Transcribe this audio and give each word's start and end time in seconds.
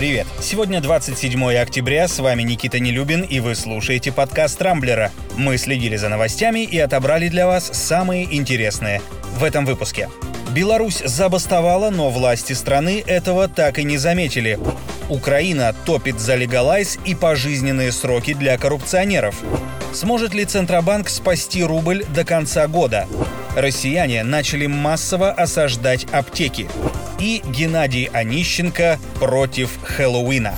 Привет! 0.00 0.26
Сегодня 0.40 0.80
27 0.80 1.56
октября, 1.58 2.08
с 2.08 2.18
вами 2.20 2.42
Никита 2.42 2.80
Нелюбин, 2.80 3.20
и 3.20 3.38
вы 3.38 3.54
слушаете 3.54 4.12
подкаст 4.12 4.62
«Рамблера». 4.62 5.12
Мы 5.36 5.58
следили 5.58 5.96
за 5.96 6.08
новостями 6.08 6.60
и 6.60 6.78
отобрали 6.78 7.28
для 7.28 7.46
вас 7.46 7.68
самые 7.74 8.34
интересные 8.34 9.02
в 9.38 9.44
этом 9.44 9.66
выпуске. 9.66 10.08
Беларусь 10.54 11.02
забастовала, 11.04 11.90
но 11.90 12.08
власти 12.08 12.54
страны 12.54 13.04
этого 13.06 13.46
так 13.46 13.78
и 13.78 13.84
не 13.84 13.98
заметили. 13.98 14.58
Украина 15.10 15.74
топит 15.84 16.18
за 16.18 16.34
легалайз 16.34 16.98
и 17.04 17.14
пожизненные 17.14 17.92
сроки 17.92 18.32
для 18.32 18.56
коррупционеров. 18.56 19.34
Сможет 19.92 20.32
ли 20.32 20.46
Центробанк 20.46 21.10
спасти 21.10 21.62
рубль 21.62 22.06
до 22.06 22.24
конца 22.24 22.66
года? 22.68 23.06
Россияне 23.54 24.22
начали 24.22 24.64
массово 24.64 25.30
осаждать 25.30 26.06
аптеки. 26.10 26.70
И 27.20 27.42
Геннадий 27.44 28.06
Онищенко 28.06 28.98
против 29.18 29.78
Хэллоуина. 29.82 30.56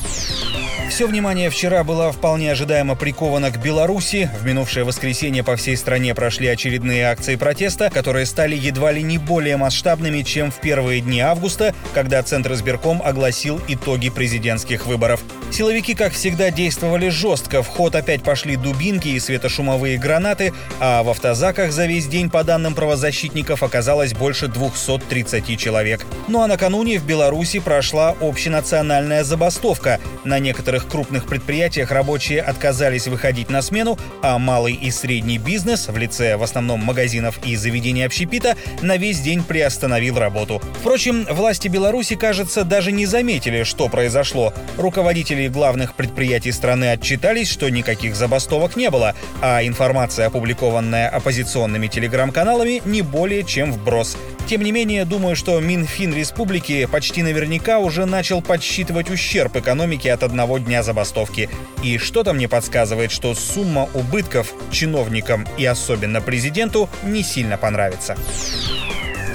Все 0.92 1.06
внимание 1.06 1.48
вчера 1.48 1.84
было 1.84 2.12
вполне 2.12 2.52
ожидаемо 2.52 2.96
приковано 2.96 3.51
к 3.51 3.56
Беларуси. 3.56 4.30
В 4.38 4.45
минувшее 4.45 4.84
воскресенье 4.84 5.42
по 5.42 5.56
всей 5.56 5.74
стране 5.74 6.15
прошли 6.15 6.48
очередные 6.48 7.06
акции 7.06 7.37
протеста, 7.37 7.88
которые 7.88 8.27
стали 8.27 8.55
едва 8.55 8.92
ли 8.92 9.02
не 9.02 9.16
более 9.16 9.56
масштабными, 9.56 10.20
чем 10.20 10.51
в 10.51 10.60
первые 10.60 11.01
дни 11.01 11.20
августа, 11.20 11.74
когда 11.95 12.23
Центр 12.23 12.52
избирком 12.52 13.01
огласил 13.02 13.59
итоги 13.68 14.10
президентских 14.10 14.84
выборов. 14.84 15.23
Силовики, 15.51 15.95
как 15.95 16.12
всегда, 16.12 16.51
действовали 16.51 17.09
жестко. 17.09 17.62
В 17.62 17.68
ход 17.68 17.95
опять 17.95 18.23
пошли 18.23 18.56
дубинки 18.56 19.09
и 19.09 19.20
светошумовые 19.20 19.98
гранаты, 19.98 20.52
а 20.79 21.02
в 21.02 21.09
автозаках 21.09 21.73
за 21.73 21.87
весь 21.87 22.06
день, 22.06 22.29
по 22.29 22.45
данным 22.45 22.74
правозащитников, 22.74 23.62
оказалось 23.62 24.12
больше 24.12 24.48
230 24.48 25.59
человек. 25.59 26.06
Ну 26.29 26.43
а 26.43 26.46
накануне 26.46 26.98
в 26.98 27.04
Беларуси 27.06 27.60
прошла 27.60 28.15
общенациональная 28.20 29.24
забастовка. 29.24 29.98
На 30.24 30.38
некоторых 30.38 30.81
некоторых 30.82 30.88
крупных 30.88 31.27
предприятиях 31.27 31.91
рабочие 31.91 32.40
отказались 32.40 33.07
выходить 33.07 33.51
на 33.51 33.62
смену, 33.62 33.98
а 34.23 34.38
малый 34.38 34.74
и 34.74 34.90
средний 34.90 35.38
бизнес, 35.38 35.88
в 35.88 35.96
лице 35.96 36.37
в 36.37 36.43
основном 36.43 36.80
магазинов 36.84 37.38
и 37.45 37.57
заведений 37.57 38.04
общепита, 38.04 38.57
на 38.82 38.96
весь 38.96 39.20
день 39.20 39.42
приостановил 39.42 40.18
работу. 40.18 40.60
Впрочем, 40.80 41.26
власти 41.30 41.68
Беларуси, 41.68 42.16
кажется, 42.16 42.65
даже 42.65 42.92
не 42.92 43.07
заметили, 43.07 43.65
что 43.65 43.88
произошло. 43.88 44.52
Руководители 44.79 45.48
главных 45.48 45.95
предприятий 45.95 46.52
страны 46.52 46.92
отчитались, 46.92 47.51
что 47.51 47.68
никаких 47.68 48.16
забастовок 48.16 48.76
не 48.76 48.90
было, 48.90 49.14
а 49.40 49.62
информация, 49.62 50.26
опубликованная 50.26 51.09
оппозиционными 51.09 51.88
телеграм-каналами, 51.88 52.82
не 52.85 53.02
более 53.02 53.45
чем 53.45 53.73
вброс. 53.73 54.16
Тем 54.46 54.62
не 54.62 54.73
менее, 54.73 55.04
думаю, 55.04 55.37
что 55.37 55.59
Минфин 55.60 56.15
республики 56.15 56.87
почти 56.87 57.23
наверняка 57.23 57.79
уже 57.79 58.04
начал 58.04 58.43
подсчитывать 58.43 59.10
ущерб 59.10 59.57
экономике 59.57 60.12
от 60.12 60.23
одного 60.23 60.59
дня 60.59 60.82
забастовки. 60.82 61.48
И 61.82 61.98
что-то 61.98 62.32
мне 62.32 62.48
подсказывает, 62.48 63.10
что 63.10 63.35
сумма 63.35 63.88
убытков 63.95 64.53
чиновникам 64.70 65.47
и 65.56 65.65
особенно 65.65 66.20
президенту 66.20 66.88
не 67.03 67.22
сильно 67.22 67.56
понравится. 67.56 68.16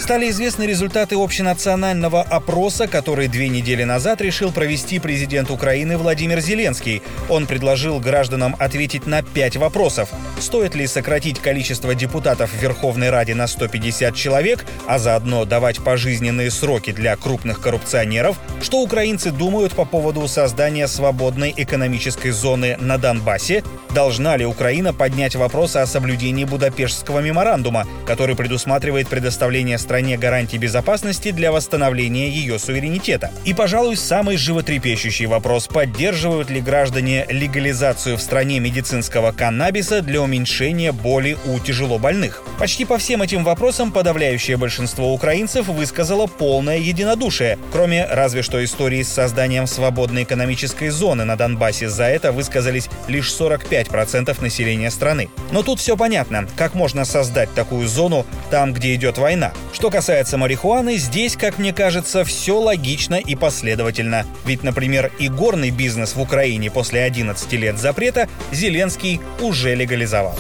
Стали 0.08 0.30
известны 0.30 0.64
результаты 0.64 1.16
общенационального 1.18 2.22
опроса, 2.22 2.88
который 2.88 3.28
две 3.28 3.50
недели 3.50 3.84
назад 3.84 4.22
решил 4.22 4.54
провести 4.54 5.00
президент 5.00 5.52
Украины 5.52 5.98
Владимир 5.98 6.40
Зеленский. 6.40 7.02
Он 7.28 7.46
предложил 7.46 8.00
гражданам 8.00 8.56
ответить 8.58 9.06
на 9.06 9.22
пять 9.22 9.58
вопросов. 9.58 10.08
Стоит 10.40 10.76
ли 10.76 10.88
сократить 10.88 11.40
количество 11.40 11.94
депутатов 11.94 12.52
в 12.54 12.62
Верховной 12.62 13.10
Раде 13.10 13.36
на 13.36 13.48
150 13.48 14.16
человек, 14.16 14.66
а 14.88 14.98
заодно 14.98 15.44
давать 15.44 15.84
пожизненные 15.84 16.52
сроки 16.52 16.94
для 16.94 17.18
крупных 17.18 17.60
коррупционеров? 17.60 18.38
Что 18.62 18.80
украинцы 18.82 19.32
думают 19.32 19.74
по 19.74 19.84
поводу 19.84 20.26
создания 20.30 20.88
свободной 20.88 21.54
экономической 21.58 22.30
зоны 22.30 22.78
на 22.80 22.98
Донбассе? 22.98 23.62
Должна 23.94 24.38
ли 24.38 24.46
Украина 24.46 24.94
поднять 24.94 25.36
вопрос 25.36 25.76
о 25.76 25.86
соблюдении 25.86 26.46
Будапештского 26.46 27.20
меморандума, 27.20 27.86
который 28.06 28.38
предусматривает 28.38 29.10
предоставление 29.10 29.78
стране 29.98 30.16
гарантий 30.16 30.60
безопасности 30.60 31.32
для 31.32 31.52
восстановления 31.52 32.30
ее 32.30 32.60
суверенитета? 32.60 33.32
И, 33.46 33.56
пожалуй, 33.56 33.98
самый 33.98 34.38
животрепещущий 34.38 35.26
вопрос– 35.26 35.68
поддерживают 35.74 36.52
ли 36.52 36.62
граждане 36.62 37.26
легализацию 37.30 38.16
в 38.16 38.22
стране 38.22 38.60
медицинского 38.60 39.32
каннабиса 39.32 40.04
для 40.04 40.22
уменьшения 40.22 40.92
боли 40.92 41.36
у 41.46 41.58
тяжелобольных? 41.58 42.44
Почти 42.60 42.86
по 42.86 43.00
всем 43.00 43.24
этим 43.24 43.44
вопросам 43.44 43.92
подавляющее 43.92 44.56
большинство 44.58 45.12
украинцев 45.12 45.68
высказало 45.68 46.28
полное 46.28 46.78
единодушие, 46.78 47.58
кроме 47.72 48.06
разве 48.06 48.44
что 48.44 48.64
истории 48.64 49.02
с 49.02 49.12
созданием 49.12 49.66
свободной 49.66 50.24
экономической 50.24 50.90
зоны 50.90 51.24
на 51.26 51.36
Донбассе. 51.36 51.90
За 51.90 52.04
это 52.04 52.32
высказались 52.32 52.88
лишь 53.08 53.34
45 53.34 53.88
5% 53.88 54.42
населения 54.42 54.92
страны. 54.92 55.30
Но 55.52 55.64
тут 55.64 55.80
все 55.80 55.98
понятно, 55.98 56.48
как 56.56 56.76
можно 56.76 57.06
создать 57.06 57.52
такую 57.56 57.88
зону 57.88 58.28
там, 58.52 58.74
где 58.74 58.94
идет 58.96 59.18
война. 59.18 59.54
Что 59.74 59.87
касается 59.90 60.38
марихуаны, 60.38 60.98
здесь, 60.98 61.36
как 61.36 61.58
мне 61.60 61.74
кажется, 61.74 62.24
все 62.24 62.60
логично 62.60 63.16
и 63.16 63.36
последовательно. 63.36 64.26
Ведь, 64.46 64.64
например, 64.64 65.12
и 65.20 65.30
горный 65.30 65.72
бизнес 65.72 66.16
в 66.16 66.22
Украине 66.22 66.72
после 66.72 67.04
11 67.04 67.54
лет 67.54 67.78
запрета 67.78 68.28
Зеленский 68.52 69.20
уже 69.40 69.76
легализовал. 69.76 70.38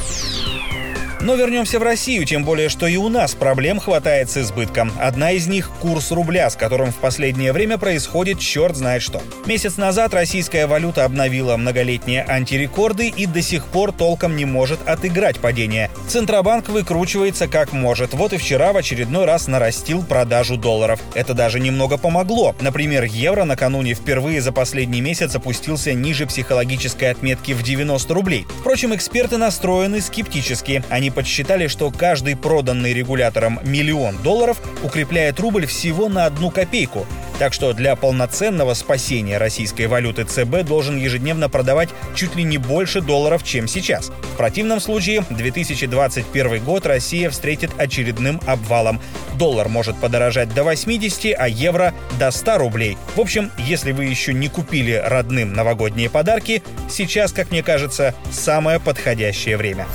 Но 1.27 1.35
вернемся 1.35 1.77
в 1.77 1.83
Россию, 1.83 2.23
тем 2.23 2.45
более, 2.45 2.69
что 2.69 2.88
и 2.88 2.95
у 2.95 3.09
нас 3.09 3.35
проблем 3.35 3.81
хватает 3.81 4.31
с 4.31 4.38
избытком. 4.38 4.93
Одна 4.97 5.31
из 5.31 5.45
них— 5.45 5.69
курс 5.81 6.11
рубля, 6.11 6.49
с 6.49 6.55
которым 6.55 6.93
в 6.93 6.95
последнее 6.95 7.51
время 7.51 7.77
происходит 7.77 8.39
черт 8.39 8.77
знает 8.77 9.01
что. 9.01 9.21
Месяц 9.45 9.75
назад 9.75 10.13
российская 10.13 10.67
валюта 10.67 11.03
обновила 11.03 11.57
многолетние 11.57 12.23
антирекорды 12.25 13.09
и 13.09 13.25
до 13.25 13.41
сих 13.41 13.66
пор 13.66 13.91
толком 13.91 14.37
не 14.37 14.45
может 14.45 14.79
отыграть 14.87 15.39
падение. 15.39 15.91
Центробанк 16.07 16.69
выкручивается 16.69 17.49
как 17.49 17.73
может. 17.73 18.13
Вот 18.13 18.31
и 18.31 18.37
вчера 18.37 18.71
в 18.71 18.77
очередной 18.77 19.25
раз 19.25 19.47
нарастил 19.47 20.03
продажу 20.03 20.55
долларов. 20.55 21.01
Это 21.13 21.33
даже 21.33 21.59
немного 21.59 21.97
помогло. 21.97 22.55
Например, 22.61 23.03
евро 23.03 23.43
накануне 23.43 23.95
впервые 23.95 24.39
за 24.39 24.53
последний 24.53 25.01
месяц 25.01 25.35
опустился 25.35 25.91
ниже 25.91 26.25
психологической 26.25 27.11
отметки 27.11 27.51
в 27.51 27.63
90 27.63 28.13
рублей. 28.13 28.47
Впрочем, 28.61 28.95
эксперты 28.95 29.35
настроены 29.35 29.99
скептически. 29.99 30.85
Они 30.87 31.11
подсчитали, 31.17 31.66
что 31.66 31.89
каждый 31.89 32.35
проданный 32.35 32.94
регулятором 32.94 33.59
миллион 33.63 34.22
долларов 34.22 34.61
укрепляет 34.83 35.39
рубль 35.39 35.66
всего 35.66 36.09
на 36.09 36.28
одну 36.28 36.51
копейку. 36.51 37.07
Так 37.39 37.53
что 37.53 37.73
для 37.73 37.95
полноценного 37.95 38.75
спасения 38.75 39.39
российской 39.39 39.88
валюты 39.88 40.25
ЦБ 40.25 40.63
должен 40.63 40.95
ежедневно 40.95 41.50
продавать 41.50 41.89
чуть 42.13 42.35
ли 42.35 42.44
не 42.44 42.59
больше 42.59 43.01
долларов, 43.01 43.44
чем 43.44 43.67
сейчас. 43.67 44.11
В 44.33 44.38
противном 44.38 44.79
случае 44.79 45.23
2021 45.31 46.63
год 46.63 46.85
Россия 46.85 47.31
встретит 47.31 47.72
очередным 47.79 48.39
обвалом. 48.45 49.01
Доллар 49.39 49.69
может 49.69 49.97
подорожать 49.97 50.53
до 50.53 50.63
80, 50.63 51.34
а 51.35 51.47
евро 51.47 51.95
до 52.19 52.29
100 52.29 52.57
рублей. 52.59 52.95
В 53.16 53.19
общем, 53.19 53.51
если 53.57 53.91
вы 53.91 54.05
еще 54.05 54.35
не 54.35 54.49
купили 54.49 55.01
родным 55.03 55.53
новогодние 55.53 56.11
подарки, 56.11 56.61
сейчас, 56.91 57.31
как 57.31 57.49
мне 57.49 57.63
кажется, 57.63 58.13
самое 58.29 58.79
подходящее 58.79 59.57
время. 59.57 59.88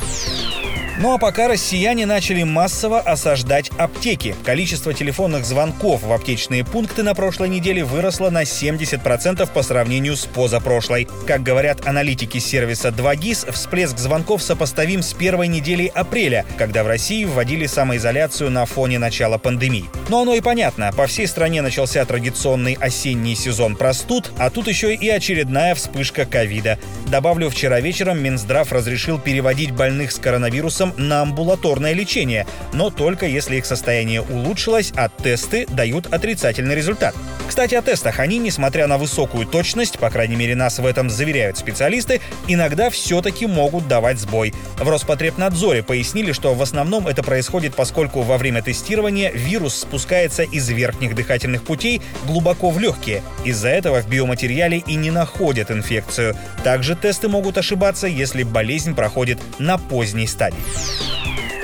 Ну 0.98 1.14
а 1.14 1.18
пока 1.18 1.48
россияне 1.48 2.04
начали 2.04 2.42
массово 2.42 3.00
осаждать 3.00 3.70
аптеки. 3.78 4.36
Количество 4.44 4.92
телефонных 4.92 5.46
звонков 5.46 6.02
в 6.02 6.12
аптечные 6.12 6.64
пункты 6.64 7.02
на 7.02 7.14
прошлой 7.14 7.48
неделе 7.48 7.82
выросло 7.82 8.28
на 8.28 8.42
70% 8.42 9.50
по 9.50 9.62
сравнению 9.62 10.16
с 10.16 10.26
позапрошлой. 10.26 11.08
Как 11.26 11.42
говорят 11.42 11.86
аналитики 11.86 12.38
сервиса 12.38 12.88
2GIS, 12.88 13.50
всплеск 13.52 13.96
звонков 13.98 14.42
сопоставим 14.42 15.02
с 15.02 15.14
первой 15.14 15.48
неделей 15.48 15.90
апреля, 15.94 16.44
когда 16.58 16.84
в 16.84 16.88
России 16.88 17.24
вводили 17.24 17.66
самоизоляцию 17.66 18.50
на 18.50 18.66
фоне 18.66 18.98
начала 18.98 19.38
пандемии. 19.38 19.86
Но 20.10 20.20
оно 20.20 20.34
и 20.34 20.42
понятно. 20.42 20.92
По 20.94 21.06
всей 21.06 21.26
стране 21.26 21.62
начался 21.62 22.04
традиционный 22.04 22.74
осенний 22.74 23.34
сезон 23.34 23.76
простуд, 23.76 24.30
а 24.38 24.50
тут 24.50 24.68
еще 24.68 24.94
и 24.94 25.08
очередная 25.08 25.74
вспышка 25.74 26.26
ковида. 26.26 26.78
Добавлю, 27.06 27.48
вчера 27.48 27.80
вечером 27.80 28.22
Минздрав 28.22 28.72
разрешил 28.72 29.18
переводить 29.18 29.70
больных 29.72 30.12
с 30.12 30.18
коронавирусом 30.18 30.81
вирусом 30.82 30.92
на 30.96 31.22
амбулаторное 31.22 31.92
лечение, 31.92 32.46
но 32.72 32.90
только 32.90 33.26
если 33.26 33.56
их 33.56 33.66
состояние 33.66 34.22
улучшилось, 34.22 34.92
а 34.96 35.08
тесты 35.08 35.66
дают 35.66 36.12
отрицательный 36.12 36.74
результат. 36.74 37.14
Кстати, 37.48 37.74
о 37.74 37.82
тестах. 37.82 38.18
Они, 38.18 38.38
несмотря 38.38 38.86
на 38.86 38.98
высокую 38.98 39.46
точность, 39.46 39.98
по 39.98 40.10
крайней 40.10 40.36
мере 40.36 40.54
нас 40.54 40.78
в 40.78 40.86
этом 40.86 41.10
заверяют 41.10 41.58
специалисты, 41.58 42.20
иногда 42.48 42.90
все-таки 42.90 43.46
могут 43.46 43.88
давать 43.88 44.18
сбой. 44.18 44.54
В 44.76 44.88
Роспотребнадзоре 44.88 45.82
пояснили, 45.82 46.32
что 46.32 46.54
в 46.54 46.62
основном 46.62 47.06
это 47.06 47.22
происходит, 47.22 47.74
поскольку 47.74 48.22
во 48.22 48.38
время 48.38 48.62
тестирования 48.62 49.30
вирус 49.30 49.74
спускается 49.74 50.42
из 50.42 50.68
верхних 50.68 51.14
дыхательных 51.14 51.62
путей 51.62 52.00
глубоко 52.26 52.70
в 52.70 52.78
легкие. 52.78 53.22
Из-за 53.44 53.68
этого 53.68 54.00
в 54.00 54.08
биоматериале 54.08 54.78
и 54.78 54.94
не 54.94 55.10
находят 55.10 55.70
инфекцию. 55.70 56.36
Также 56.64 56.96
тесты 56.96 57.28
могут 57.28 57.58
ошибаться, 57.58 58.06
если 58.06 58.42
болезнь 58.42 58.94
проходит 58.94 59.38
на 59.58 59.78
поздней 59.78 60.26
стадии. 60.26 60.58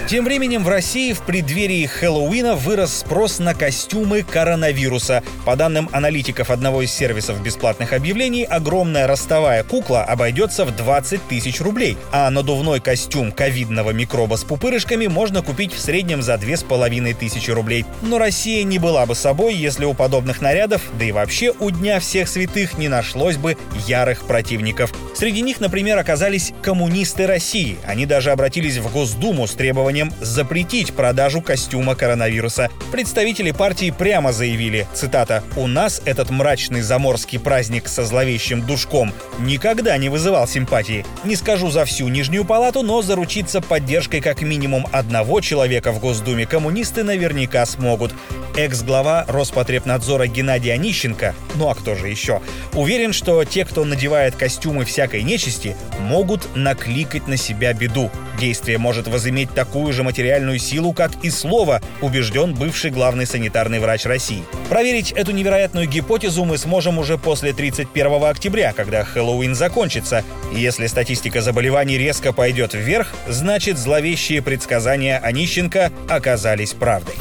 Тем 0.08 0.25
временем 0.25 0.64
в 0.64 0.69
России 0.70 1.12
в 1.12 1.20
преддверии 1.20 1.84
Хэллоуина 1.84 2.55
вырос 2.55 3.00
спрос 3.00 3.40
на 3.40 3.52
костюмы 3.52 4.22
коронавируса. 4.22 5.22
По 5.44 5.55
данным 5.55 5.90
аналитиков 5.93 6.49
одного 6.49 6.81
из 6.81 6.90
сервисов 6.90 7.43
бесплатных 7.43 7.93
объявлений, 7.93 8.44
огромная 8.44 9.06
ростовая 9.06 9.62
кукла 9.64 10.05
обойдется 10.05 10.64
в 10.64 10.75
20 10.75 11.28
тысяч 11.28 11.60
рублей, 11.60 11.99
а 12.10 12.31
надувной 12.31 12.81
костюм 12.81 13.32
ковидного 13.32 13.90
микроба 13.90 14.37
с 14.37 14.44
пупырышками 14.44 15.08
можно 15.08 15.43
купить 15.43 15.75
в 15.75 15.78
среднем 15.78 16.22
за 16.22 16.38
2500 16.38 17.55
рублей. 17.55 17.84
Но 18.00 18.16
Россия 18.16 18.64
не 18.64 18.78
была 18.78 19.05
бы 19.05 19.14
собой, 19.14 19.56
если 19.56 19.84
у 19.84 19.93
подобных 19.93 20.40
нарядов, 20.40 20.81
да 20.99 21.05
и 21.05 21.12
вообще 21.12 21.52
у 21.60 21.69
Дня 21.69 22.00
всех 22.00 22.31
святых 22.31 22.78
не 22.78 22.88
нашлось 22.88 23.37
бы 23.37 23.58
ярых 23.87 24.22
противников. 24.22 24.94
Среди 25.14 25.43
них, 25.43 25.60
например, 25.60 25.99
оказались 25.99 26.55
коммунисты 26.62 27.26
России. 27.26 27.76
Они 27.87 28.06
даже 28.06 28.31
обратились 28.31 28.78
в 28.78 28.90
Госдуму 28.90 29.46
с 29.46 29.52
требованием 29.52 29.97
требованием 29.98 30.12
запретить 30.20 30.92
продажу 30.92 31.40
костюма 31.40 31.94
коронавируса. 31.94 32.70
Представители 32.92 33.50
партии 33.50 33.90
прямо 33.96 34.32
заявили, 34.32 34.86
цитата, 34.94 35.42
«У 35.56 35.66
нас 35.66 36.00
этот 36.04 36.30
мрачный 36.30 36.82
заморский 36.82 37.38
праздник 37.38 37.88
со 37.88 38.04
зловещим 38.04 38.64
душком 38.64 39.12
никогда 39.40 39.96
не 39.96 40.08
вызывал 40.08 40.46
симпатии. 40.46 41.04
Не 41.24 41.36
скажу 41.36 41.70
за 41.70 41.84
всю 41.84 42.08
Нижнюю 42.08 42.44
палату, 42.44 42.82
но 42.82 43.02
заручиться 43.02 43.60
поддержкой 43.60 44.20
как 44.20 44.42
минимум 44.42 44.86
одного 44.92 45.40
человека 45.40 45.92
в 45.92 46.00
Госдуме 46.00 46.46
коммунисты 46.46 47.02
наверняка 47.04 47.66
смогут. 47.66 48.12
Экс-глава 48.56 49.24
Роспотребнадзора 49.28 50.26
Геннадий 50.26 50.72
Онищенко, 50.72 51.34
ну 51.54 51.68
а 51.68 51.74
кто 51.74 51.94
же 51.94 52.08
еще, 52.08 52.40
уверен, 52.72 53.12
что 53.12 53.44
те, 53.44 53.64
кто 53.64 53.84
надевает 53.84 54.34
костюмы 54.34 54.84
всякой 54.84 55.22
нечисти, 55.22 55.76
могут 56.00 56.56
накликать 56.56 57.28
на 57.28 57.36
себя 57.36 57.72
беду. 57.72 58.10
Действие 58.40 58.78
может 58.78 59.06
возыметь 59.06 59.50
такую 59.88 59.96
же 59.96 60.02
материальную 60.02 60.58
силу, 60.58 60.93
как 60.93 61.12
и 61.23 61.31
слово, 61.31 61.81
убежден 62.02 62.52
бывший 62.52 62.90
главный 62.90 63.25
санитарный 63.25 63.79
врач 63.79 64.05
России. 64.05 64.44
Проверить 64.69 65.12
эту 65.12 65.32
невероятную 65.32 65.88
гипотезу 65.88 66.44
мы 66.44 66.58
сможем 66.58 66.99
уже 66.99 67.17
после 67.17 67.55
31 67.55 68.25
октября, 68.25 68.75
когда 68.75 69.02
Хэллоуин 69.02 69.55
закончится. 69.55 70.25
Если 70.52 70.88
статистика 70.88 71.40
заболеваний 71.40 71.96
резко 71.96 72.35
пойдет 72.35 72.75
вверх, 72.75 73.14
значит 73.29 73.79
зловещие 73.79 74.43
предсказания 74.43 75.19
Онищенко 75.19 75.91
оказались 76.06 76.75
правдой. 76.75 77.14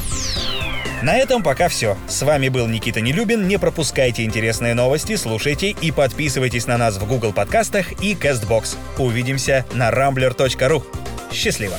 На 1.00 1.16
этом 1.16 1.42
пока 1.42 1.68
все. 1.68 1.96
С 2.06 2.20
вами 2.20 2.50
был 2.50 2.66
Никита 2.66 3.00
Нелюбин. 3.00 3.48
Не 3.48 3.56
пропускайте 3.58 4.24
интересные 4.24 4.74
новости, 4.74 5.16
слушайте 5.16 5.70
и 5.70 5.90
подписывайтесь 5.90 6.66
на 6.66 6.76
нас 6.76 6.98
в 6.98 7.08
Google 7.08 7.32
подкастах 7.32 7.92
и 8.02 8.12
CastBox. 8.12 8.76
Увидимся 8.98 9.64
на 9.72 9.88
rambler.ru. 9.88 10.82
Счастливо! 11.32 11.78